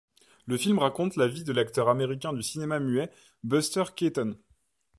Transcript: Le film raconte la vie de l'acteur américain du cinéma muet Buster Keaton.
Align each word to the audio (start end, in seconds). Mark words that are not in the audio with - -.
Le 0.47 0.57
film 0.57 0.79
raconte 0.79 1.15
la 1.15 1.27
vie 1.27 1.43
de 1.43 1.53
l'acteur 1.53 1.87
américain 1.87 2.33
du 2.33 2.41
cinéma 2.41 2.79
muet 2.79 3.11
Buster 3.43 3.83
Keaton. 3.95 4.35